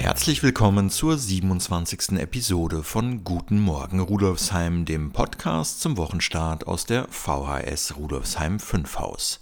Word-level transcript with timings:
Herzlich 0.00 0.42
willkommen 0.42 0.88
zur 0.88 1.18
27. 1.18 2.12
Episode 2.18 2.82
von 2.82 3.22
Guten 3.22 3.60
Morgen 3.60 4.00
Rudolfsheim, 4.00 4.86
dem 4.86 5.12
Podcast 5.12 5.82
zum 5.82 5.98
Wochenstart 5.98 6.66
aus 6.66 6.86
der 6.86 7.06
VHS 7.08 7.96
Rudolfsheim 7.96 8.60
5 8.60 8.98
Haus. 8.98 9.40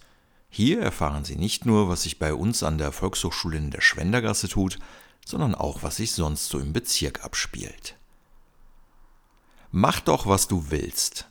Hier 0.48 0.80
erfahren 0.80 1.24
Sie 1.24 1.37
nicht 1.37 1.65
nur, 1.65 1.88
was 1.88 2.02
sich 2.02 2.18
bei 2.18 2.34
uns 2.34 2.65
an 2.65 2.77
der 2.77 2.91
Volkshochschule 2.91 3.56
in 3.56 3.70
der 3.70 3.82
Schwendergasse 3.82 4.48
tut, 4.48 4.80
sondern 5.24 5.55
auch, 5.55 5.84
was 5.84 5.95
sich 5.95 6.10
sonst 6.10 6.48
so 6.48 6.59
im 6.59 6.73
Bezirk 6.73 7.24
abspielt. 7.24 7.95
Mach 9.70 10.01
doch, 10.01 10.27
was 10.27 10.48
du 10.48 10.73
willst. 10.73 11.29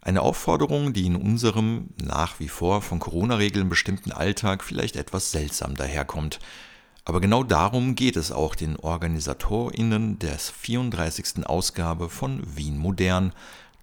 Eine 0.00 0.22
Aufforderung, 0.22 0.92
die 0.92 1.06
in 1.06 1.16
unserem 1.16 1.88
nach 2.00 2.38
wie 2.38 2.48
vor 2.48 2.82
von 2.82 3.00
Corona-Regeln 3.00 3.68
bestimmten 3.68 4.12
Alltag 4.12 4.62
vielleicht 4.62 4.94
etwas 4.94 5.32
seltsam 5.32 5.74
daherkommt– 5.74 6.38
aber 7.04 7.20
genau 7.20 7.42
darum 7.42 7.94
geht 7.94 8.16
es 8.16 8.32
auch 8.32 8.54
den 8.54 8.76
OrganisatorInnen 8.76 10.18
der 10.18 10.38
34. 10.38 11.46
Ausgabe 11.46 12.08
von 12.08 12.42
Wien 12.56 12.78
Modern, 12.78 13.32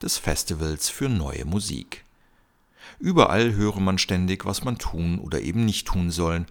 des 0.02 0.18
Festivals 0.18 0.90
für 0.90 1.10
neue 1.10 1.46
Musik. 1.46 2.04
Überall 3.00 3.54
höre 3.54 3.80
man 3.80 3.98
ständig, 3.98 4.46
was 4.46 4.64
man 4.64 4.78
tun 4.78 5.20
oder 5.20 5.42
eben 5.42 5.66
nicht 5.66 5.88
tun 5.88 6.12
soll. 6.12 6.46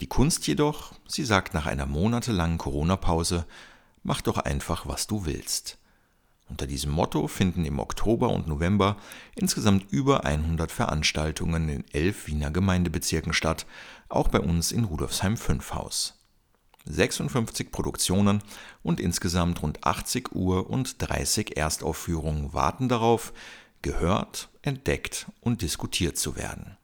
Die 0.00 0.06
Kunst 0.06 0.46
jedoch, 0.46 0.92
sie 1.06 1.24
sagt 1.24 1.54
nach 1.54 1.66
einer 1.66 1.86
monatelangen 1.86 2.58
Corona-Pause, 2.58 3.46
mach 4.02 4.20
doch 4.20 4.38
einfach, 4.38 4.86
was 4.86 5.06
du 5.06 5.24
willst. 5.24 5.78
Unter 6.50 6.66
diesem 6.66 6.90
Motto 6.90 7.28
finden 7.28 7.64
im 7.64 7.78
Oktober 7.78 8.28
und 8.30 8.48
November 8.48 8.96
insgesamt 9.36 9.90
über 9.90 10.24
100 10.24 10.72
Veranstaltungen 10.72 11.68
in 11.68 11.84
elf 11.92 12.26
Wiener 12.26 12.50
Gemeindebezirken 12.50 13.32
statt, 13.32 13.66
auch 14.08 14.28
bei 14.28 14.40
uns 14.40 14.72
in 14.72 14.84
Rudolfsheim 14.84 15.36
5 15.36 15.74
Haus. 15.74 16.16
56 16.86 17.70
Produktionen 17.70 18.42
und 18.82 18.98
insgesamt 18.98 19.62
rund 19.62 19.84
80 19.84 20.34
Uhr 20.34 20.68
und 20.68 21.00
30 21.00 21.56
Erstaufführungen 21.56 22.52
warten 22.52 22.88
darauf, 22.88 23.32
gehört, 23.82 24.48
entdeckt 24.62 25.26
und 25.40 25.62
diskutiert 25.62 26.18
zu 26.18 26.36
werden. 26.36 26.76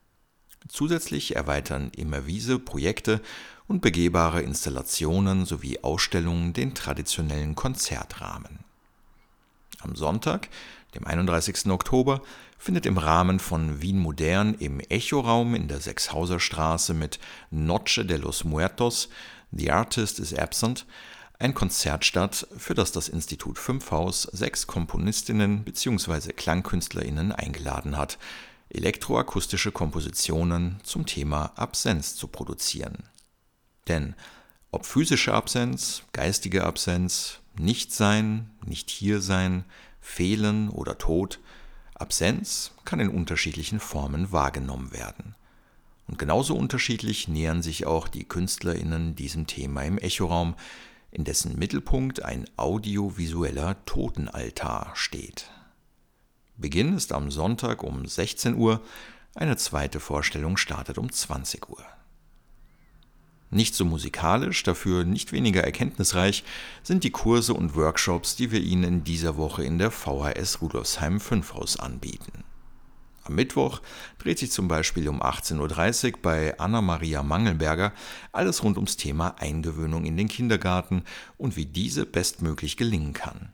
Zusätzlich 0.69 1.34
erweitern 1.34 1.91
Immerwiese 1.97 2.59
Projekte 2.59 3.20
und 3.67 3.83
begehbare 3.83 4.42
Installationen 4.42 5.44
sowie 5.44 5.81
Ausstellungen 5.83 6.53
den 6.53 6.75
traditionellen 6.75 7.55
Konzertrahmen. 7.55 8.66
Am 9.81 9.97
Sonntag, 9.97 10.49
dem 10.95 11.07
31. 11.07 11.67
Oktober, 11.67 12.23
findet 12.59 12.87
im 12.87 12.99
Rahmen 12.99 13.39
von 13.39 13.83
Wien 13.83 13.99
Modern 13.99 14.55
im 14.55 14.81
Echoraum 14.81 15.55
in 15.55 15.69
der 15.69 15.81
Sechshauser 15.81 16.41
Straße 16.41 16.95
mit 16.95 17.19
Noche 17.51 18.05
de 18.05 18.17
los 18.17 18.45
Muertos 18.45 19.09
The 19.53 19.71
Artist 19.71 20.19
is 20.19 20.35
Absent 20.35 20.87
ein 21.39 21.55
Konzert 21.55 22.05
statt, 22.05 22.47
für 22.57 22.75
das 22.75 22.93
das 22.93 23.09
Institut 23.09 23.59
5 23.59 23.91
Haus 23.91 24.23
sechs 24.23 24.67
Komponistinnen 24.67 25.65
bzw. 25.65 26.33
KlangkünstlerInnen 26.33 27.33
eingeladen 27.33 27.99
hat, 27.99 28.19
elektroakustische 28.71 29.71
Kompositionen 29.71 30.79
zum 30.83 31.05
Thema 31.05 31.53
Absenz 31.57 32.17
zu 32.17 32.29
produzieren. 32.29 33.05
Denn 33.87 34.15
ob 34.71 34.87
physische 34.87 35.34
Absenz, 35.34 36.03
geistige 36.12 36.65
Absenz, 36.65 37.41
Nichtsein, 37.59 38.50
nicht 38.65 38.91
hier 38.91 39.21
sein, 39.21 39.65
Fehlen 40.00 40.69
oder 40.69 40.99
Tod, 40.99 41.41
Absenz 41.94 42.72
kann 42.84 43.00
in 43.00 43.09
unterschiedlichen 43.09 43.81
Formen 43.81 44.33
wahrgenommen 44.33 44.93
werden. 44.93 45.34
Und 46.06 46.19
genauso 46.19 46.56
unterschiedlich 46.56 47.27
nähern 47.27 47.62
sich 47.62 47.87
auch 47.87 48.06
die 48.06 48.25
KünstlerInnen 48.25 49.15
diesem 49.15 49.47
Thema 49.47 49.83
im 49.83 49.99
Echoraum, 49.99 50.55
in 51.11 51.25
dessen 51.25 51.59
Mittelpunkt 51.59 52.22
ein 52.22 52.44
audiovisueller 52.56 53.77
Totenaltar 53.87 54.93
steht. 54.94 55.50
Beginn 56.56 56.97
ist 56.97 57.12
am 57.12 57.31
Sonntag 57.31 57.83
um 57.83 58.06
16 58.06 58.55
Uhr, 58.55 58.83
eine 59.34 59.56
zweite 59.56 60.00
Vorstellung 60.00 60.56
startet 60.56 60.99
um 60.99 61.11
20 61.11 61.69
Uhr. 61.69 61.84
Nicht 63.51 63.75
so 63.75 63.84
musikalisch, 63.84 64.62
dafür 64.65 65.05
nicht 65.05 65.33
weniger 65.33 65.62
erkenntnisreich 65.62 66.43
sind 66.83 67.05
die 67.05 67.11
Kurse 67.11 67.55
und 67.55 67.77
Workshops, 67.77 68.34
die 68.34 68.51
wir 68.51 68.61
Ihnen 68.61 68.84
in 68.84 69.05
dieser 69.05 69.37
Woche 69.37 69.62
in 69.62 69.79
der 69.79 69.93
VHS 69.93 70.61
Rudolfsheim 70.62 71.21
5 71.21 71.55
Haus 71.55 71.79
anbieten. 71.79 72.45
Am 73.23 73.35
Mittwoch 73.35 73.83
dreht 74.19 74.39
sich 74.39 74.53
zum 74.53 74.69
Beispiel 74.69 75.09
um 75.09 75.23
18.30 75.23 76.12
Uhr 76.12 76.19
bei 76.23 76.59
Anna-Maria 76.59 77.23
Mangelberger 77.23 77.93
alles 78.33 78.62
rund 78.62 78.77
ums 78.77 78.97
Thema 78.97 79.37
Eingewöhnung 79.39 80.05
in 80.05 80.17
den 80.17 80.29
Kindergarten 80.29 81.03
und 81.37 81.56
wie 81.56 81.67
diese 81.67 82.06
bestmöglich 82.06 82.77
gelingen 82.77 83.12
kann. 83.12 83.53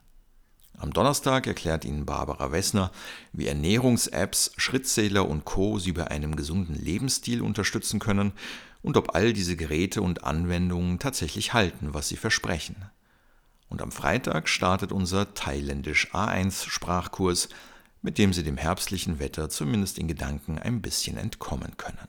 Am 0.78 0.92
Donnerstag 0.92 1.46
erklärt 1.46 1.84
Ihnen 1.84 2.04
Barbara 2.04 2.50
Wessner, 2.50 2.90
wie 3.32 3.46
Ernährungs-Apps, 3.46 4.52
Schrittzähler 4.56 5.28
und 5.28 5.44
Co. 5.44 5.78
Sie 5.78 5.92
bei 5.92 6.08
einem 6.08 6.34
gesunden 6.34 6.74
Lebensstil 6.74 7.40
unterstützen 7.40 8.00
können 8.00 8.32
und 8.82 8.96
ob 8.96 9.14
all 9.14 9.32
diese 9.32 9.56
Geräte 9.56 10.02
und 10.02 10.24
Anwendungen 10.24 10.98
tatsächlich 10.98 11.52
halten, 11.52 11.94
was 11.94 12.08
sie 12.08 12.16
versprechen. 12.16 12.76
Und 13.68 13.80
am 13.80 13.92
Freitag 13.92 14.48
startet 14.48 14.92
unser 14.92 15.34
thailändisch 15.34 16.12
A1 16.12 16.68
Sprachkurs, 16.68 17.48
mit 18.02 18.18
dem 18.18 18.32
Sie 18.32 18.42
dem 18.42 18.56
herbstlichen 18.56 19.18
Wetter 19.20 19.48
zumindest 19.48 19.98
in 19.98 20.08
Gedanken 20.08 20.58
ein 20.58 20.82
bisschen 20.82 21.16
entkommen 21.16 21.76
können. 21.76 22.08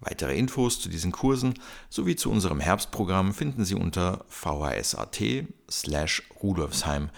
Weitere 0.00 0.36
Infos 0.36 0.80
zu 0.80 0.88
diesen 0.88 1.12
Kursen 1.12 1.54
sowie 1.88 2.16
zu 2.16 2.30
unserem 2.30 2.58
Herbstprogramm 2.58 3.32
finden 3.32 3.64
Sie 3.64 3.76
unter 3.76 4.24
vhs.at 4.28 5.22
slash 5.70 6.22
rudolfsheim 6.42 7.10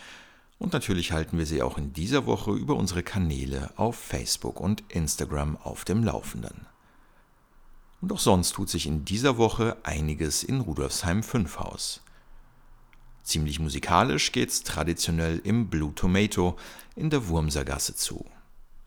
und 0.58 0.72
natürlich 0.72 1.12
halten 1.12 1.38
wir 1.38 1.46
Sie 1.46 1.62
auch 1.62 1.78
in 1.78 1.94
dieser 1.94 2.26
Woche 2.26 2.52
über 2.52 2.76
unsere 2.76 3.02
Kanäle 3.02 3.72
auf 3.76 3.96
Facebook 3.96 4.60
und 4.60 4.82
Instagram 4.88 5.56
auf 5.56 5.84
dem 5.84 6.04
Laufenden. 6.04 6.66
Und 8.04 8.12
auch 8.12 8.18
sonst 8.18 8.52
tut 8.52 8.68
sich 8.68 8.86
in 8.86 9.06
dieser 9.06 9.38
Woche 9.38 9.78
einiges 9.82 10.42
in 10.42 10.60
Rudolfsheim 10.60 11.22
5 11.22 11.58
Haus. 11.58 12.02
Ziemlich 13.22 13.60
musikalisch 13.60 14.30
geht's 14.30 14.62
traditionell 14.62 15.40
im 15.42 15.70
Blue 15.70 15.94
Tomato 15.94 16.58
in 16.96 17.08
der 17.08 17.28
Wurmsergasse 17.28 17.96
zu. 17.96 18.26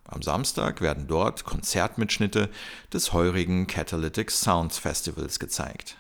Am 0.05 0.21
Samstag 0.21 0.81
werden 0.81 1.07
dort 1.07 1.45
Konzertmitschnitte 1.45 2.51
des 2.93 3.11
heurigen 3.11 3.65
Catalytic 3.65 4.29
Sounds 4.29 4.77
Festivals 4.77 5.39
gezeigt. 5.39 5.97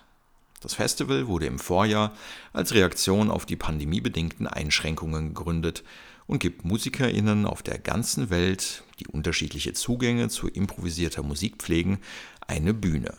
Das 0.61 0.75
Festival 0.75 1.25
wurde 1.25 1.47
im 1.47 1.57
Vorjahr 1.57 2.13
als 2.53 2.75
Reaktion 2.75 3.31
auf 3.31 3.47
die 3.47 3.55
pandemiebedingten 3.55 4.45
Einschränkungen 4.45 5.33
gegründet 5.33 5.83
und 6.27 6.39
gibt 6.39 6.65
MusikerInnen 6.65 7.45
auf 7.45 7.63
der 7.63 7.79
ganzen 7.79 8.29
Welt, 8.29 8.83
die 8.99 9.07
unterschiedliche 9.07 9.73
Zugänge 9.73 10.29
zu 10.29 10.47
improvisierter 10.47 11.23
Musik 11.23 11.57
pflegen, 11.57 11.99
eine 12.47 12.73
Bühne. 12.73 13.13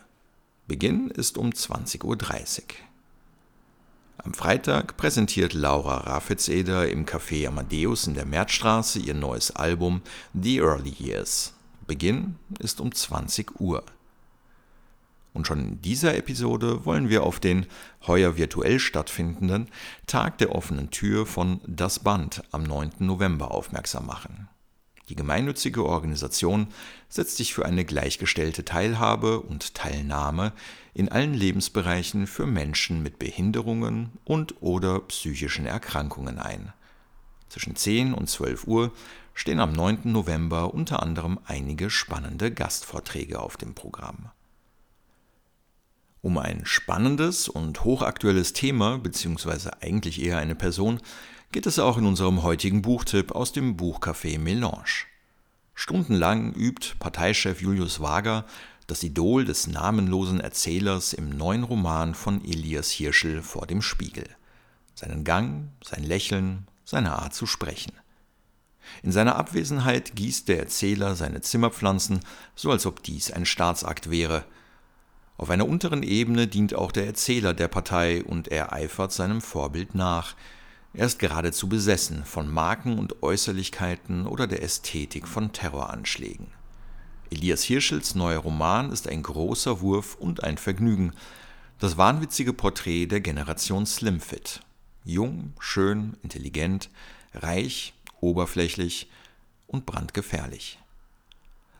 Beginn 0.66 1.10
ist 1.10 1.38
um 1.38 1.50
20.30 1.50 2.02
Uhr. 2.04 2.16
Am 4.18 4.34
Freitag 4.34 4.96
präsentiert 4.96 5.52
Laura 5.52 5.98
Raffetseder 5.98 6.88
im 6.90 7.06
Café 7.06 7.46
Amadeus 7.46 8.06
in 8.06 8.14
der 8.14 8.26
Märzstraße 8.26 8.98
ihr 8.98 9.14
neues 9.14 9.54
Album 9.54 10.02
The 10.34 10.58
Early 10.58 10.94
Years. 10.98 11.54
Beginn 11.86 12.36
ist 12.58 12.80
um 12.80 12.92
20 12.92 13.60
Uhr. 13.60 13.84
Und 15.32 15.46
schon 15.46 15.60
in 15.60 15.82
dieser 15.82 16.16
Episode 16.16 16.84
wollen 16.84 17.08
wir 17.08 17.22
auf 17.22 17.38
den 17.38 17.66
heuer 18.06 18.36
virtuell 18.36 18.80
stattfindenden 18.80 19.68
Tag 20.06 20.38
der 20.38 20.52
offenen 20.54 20.90
Tür 20.90 21.26
von 21.26 21.60
Das 21.66 22.00
Band 22.00 22.42
am 22.50 22.64
9. 22.64 22.94
November 22.98 23.52
aufmerksam 23.52 24.06
machen. 24.06 24.48
Die 25.08 25.16
gemeinnützige 25.16 25.86
Organisation 25.86 26.68
setzt 27.08 27.38
sich 27.38 27.54
für 27.54 27.64
eine 27.64 27.84
gleichgestellte 27.84 28.64
Teilhabe 28.64 29.40
und 29.40 29.74
Teilnahme 29.74 30.52
in 30.92 31.08
allen 31.08 31.32
Lebensbereichen 31.32 32.26
für 32.26 32.46
Menschen 32.46 33.02
mit 33.02 33.18
Behinderungen 33.18 34.10
und/oder 34.24 35.00
psychischen 35.00 35.64
Erkrankungen 35.64 36.38
ein. 36.38 36.72
Zwischen 37.48 37.76
10 37.76 38.12
und 38.12 38.28
12 38.28 38.66
Uhr 38.66 38.92
stehen 39.32 39.60
am 39.60 39.72
9. 39.72 40.00
November 40.04 40.74
unter 40.74 41.02
anderem 41.02 41.38
einige 41.46 41.88
spannende 41.88 42.52
Gastvorträge 42.52 43.40
auf 43.40 43.56
dem 43.56 43.74
Programm. 43.74 44.30
Um 46.28 46.36
ein 46.36 46.66
spannendes 46.66 47.48
und 47.48 47.84
hochaktuelles 47.84 48.52
Thema, 48.52 48.98
beziehungsweise 48.98 49.80
eigentlich 49.80 50.20
eher 50.22 50.36
eine 50.36 50.54
Person, 50.54 51.00
geht 51.52 51.64
es 51.64 51.78
auch 51.78 51.96
in 51.96 52.04
unserem 52.04 52.42
heutigen 52.42 52.82
Buchtipp 52.82 53.32
aus 53.32 53.52
dem 53.52 53.78
Buchcafé 53.78 54.38
Melange. 54.38 55.06
Stundenlang 55.74 56.52
übt 56.52 56.96
Parteichef 56.98 57.62
Julius 57.62 58.00
Wager 58.00 58.44
das 58.86 59.02
Idol 59.04 59.46
des 59.46 59.68
namenlosen 59.68 60.38
Erzählers 60.38 61.14
im 61.14 61.30
neuen 61.30 61.62
Roman 61.62 62.14
von 62.14 62.44
Elias 62.44 62.90
Hirschel 62.90 63.40
vor 63.40 63.66
dem 63.66 63.80
Spiegel. 63.80 64.28
Seinen 64.94 65.24
Gang, 65.24 65.70
sein 65.82 66.04
Lächeln, 66.04 66.66
seine 66.84 67.18
Art 67.18 67.32
zu 67.32 67.46
sprechen. 67.46 67.94
In 69.02 69.12
seiner 69.12 69.36
Abwesenheit 69.36 70.14
gießt 70.14 70.46
der 70.46 70.58
Erzähler 70.58 71.16
seine 71.16 71.40
Zimmerpflanzen, 71.40 72.20
so 72.54 72.70
als 72.70 72.84
ob 72.84 73.02
dies 73.02 73.30
ein 73.30 73.46
Staatsakt 73.46 74.10
wäre. 74.10 74.44
Auf 75.38 75.50
einer 75.50 75.68
unteren 75.68 76.02
Ebene 76.02 76.48
dient 76.48 76.74
auch 76.74 76.90
der 76.90 77.06
Erzähler 77.06 77.54
der 77.54 77.68
Partei 77.68 78.24
und 78.24 78.48
er 78.48 78.72
eifert 78.72 79.12
seinem 79.12 79.40
Vorbild 79.40 79.94
nach. 79.94 80.34
Er 80.92 81.06
ist 81.06 81.20
geradezu 81.20 81.68
besessen 81.68 82.24
von 82.24 82.52
Marken 82.52 82.98
und 82.98 83.22
Äußerlichkeiten 83.22 84.26
oder 84.26 84.48
der 84.48 84.64
Ästhetik 84.64 85.28
von 85.28 85.52
Terroranschlägen. 85.52 86.48
Elias 87.30 87.62
Hirschels 87.62 88.16
neuer 88.16 88.40
Roman 88.40 88.90
ist 88.90 89.06
ein 89.06 89.22
großer 89.22 89.80
Wurf 89.80 90.16
und 90.16 90.42
ein 90.42 90.58
Vergnügen. 90.58 91.12
Das 91.78 91.96
wahnwitzige 91.96 92.52
Porträt 92.52 93.06
der 93.06 93.20
Generation 93.20 93.86
Slimfit. 93.86 94.60
Jung, 95.04 95.52
schön, 95.60 96.16
intelligent, 96.24 96.90
reich, 97.32 97.94
oberflächlich 98.20 99.08
und 99.68 99.86
brandgefährlich. 99.86 100.80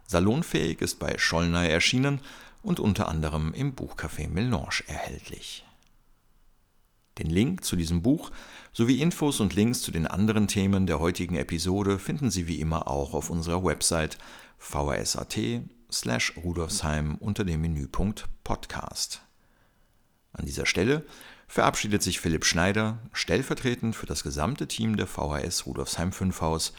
Salonfähig 0.06 0.81
ist 0.81 1.00
bei 1.00 1.19
Schollnay 1.19 1.69
erschienen 1.69 2.20
und 2.62 2.81
unter 2.81 3.08
anderem 3.08 3.52
im 3.55 3.75
Buchcafé 3.75 4.28
Melange 4.28 4.82
erhältlich. 4.87 5.64
Den 7.19 7.31
Link 7.31 7.64
zu 7.64 7.75
diesem 7.75 8.02
Buch 8.02 8.31
sowie 8.72 9.00
Infos 9.00 9.40
und 9.40 9.55
Links 9.55 9.82
zu 9.82 9.90
den 9.90 10.06
anderen 10.06 10.46
Themen 10.46 10.87
der 10.87 11.00
heutigen 11.00 11.34
Episode 11.34 11.99
finden 11.99 12.31
Sie 12.31 12.46
wie 12.46 12.60
immer 12.60 12.87
auch 12.88 13.12
auf 13.12 13.31
unserer 13.31 13.64
Website 13.64 14.19
vhs.at 14.58 15.37
slash 15.90 16.34
rudolfsheim 16.37 17.16
unter 17.16 17.44
dem 17.44 17.60
Menüpunkt 17.60 18.26
Podcast. 18.44 19.22
An 20.32 20.46
dieser 20.46 20.66
Stelle 20.66 21.04
verabschiedet 21.49 22.02
sich 22.02 22.20
Philipp 22.20 22.44
Schneider 22.44 22.99
stellvertretend 23.12 23.96
für 23.96 24.06
das 24.06 24.22
gesamte 24.22 24.69
Team 24.69 24.96
der 24.96 25.06
VHS 25.06 25.66
Rudolfsheim 25.66 26.12
5 26.12 26.40
Haus 26.40 26.72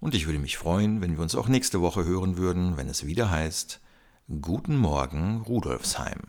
und 0.00 0.14
ich 0.14 0.26
würde 0.26 0.40
mich 0.40 0.58
freuen, 0.58 1.00
wenn 1.00 1.14
wir 1.14 1.22
uns 1.22 1.34
auch 1.34 1.48
nächste 1.48 1.80
Woche 1.80 2.04
hören 2.04 2.36
würden, 2.36 2.76
wenn 2.76 2.88
es 2.88 3.06
wieder 3.06 3.30
heißt 3.30 3.80
Guten 4.38 4.76
Morgen 4.76 5.42
Rudolfsheim. 5.42 6.20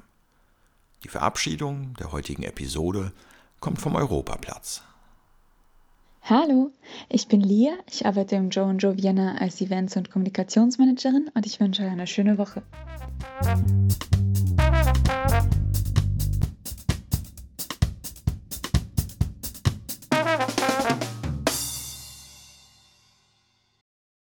Die 1.04 1.08
Verabschiedung 1.08 1.94
der 2.00 2.12
heutigen 2.12 2.42
Episode 2.42 3.12
kommt 3.60 3.80
vom 3.80 3.96
Europaplatz. 3.96 4.82
Hallo, 6.24 6.72
ich 7.10 7.28
bin 7.28 7.42
Lia, 7.42 7.74
ich 7.88 8.08
arbeite 8.08 8.38
im 8.38 8.50
Joe 8.50 8.74
Joe 8.74 8.98
Vienna 8.98 9.36
als 9.38 9.62
Events- 9.62 9.98
und 9.98 10.10
Kommunikationsmanagerin 10.10 11.30
und 11.36 11.46
ich 11.46 11.60
wünsche 11.60 11.84
euch 11.84 11.92
eine 11.92 12.08
schöne 12.08 12.40
Woche. 12.40 12.64